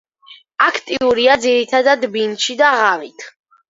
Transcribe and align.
აქტიურია 0.67 1.37
ძირითადად 1.45 2.11
ბინდში 2.19 2.61
და 2.67 2.77
ღამით. 2.83 3.33